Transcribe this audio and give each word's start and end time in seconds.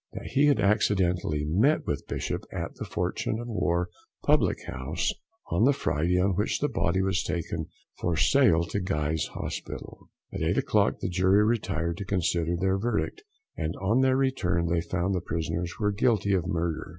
That 0.13 0.31
he 0.31 0.47
had 0.47 0.59
accidentally 0.59 1.45
met 1.45 1.85
with 1.85 2.07
Bishop 2.07 2.43
at 2.51 2.73
the 2.73 2.85
Fortune 2.85 3.39
of 3.39 3.47
War 3.47 3.89
public 4.23 4.57
house 4.65 5.13
on 5.51 5.63
the 5.65 5.73
Friday 5.73 6.19
on 6.19 6.31
which 6.31 6.57
the 6.59 6.67
body 6.69 7.03
was 7.03 7.21
taken 7.23 7.67
for 7.99 8.17
sale 8.17 8.63
to 8.63 8.79
Guy's 8.79 9.25
Hospital. 9.35 10.09
At 10.33 10.41
eight 10.41 10.57
o'clock 10.57 11.01
the 11.01 11.07
jury 11.07 11.43
retired 11.45 11.97
to 11.97 12.05
consider 12.05 12.55
their 12.57 12.79
verdict, 12.79 13.21
and 13.55 13.75
on 13.79 14.01
their 14.01 14.17
return 14.17 14.65
they 14.65 14.81
found 14.81 15.13
the 15.13 15.21
prisoners 15.21 15.71
were 15.79 15.91
Guilty 15.91 16.33
of 16.33 16.47
Murder. 16.47 16.89